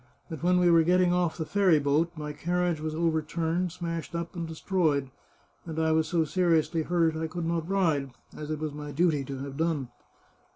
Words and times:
But 0.31 0.41
when 0.41 0.59
we 0.59 0.71
were 0.71 0.81
getting 0.81 1.13
off 1.13 1.37
the 1.37 1.45
ferry 1.45 1.77
boat 1.77 2.11
my 2.15 2.33
carriage 2.33 2.79
was 2.81 2.95
over 2.95 3.21
turned, 3.21 3.71
smashed 3.71 4.15
up, 4.15 4.35
and 4.35 4.47
destroyed, 4.47 5.11
and 5.63 5.77
I 5.77 5.91
was 5.91 6.07
so 6.07 6.25
seriously 6.25 6.81
hurt 6.81 7.13
that 7.13 7.21
I 7.21 7.27
could 7.27 7.45
not 7.45 7.69
ride, 7.69 8.09
as 8.35 8.49
it 8.49 8.57
was 8.57 8.73
my 8.73 8.91
duty 8.91 9.23
to 9.25 9.37
have 9.43 9.57
done." 9.57 9.89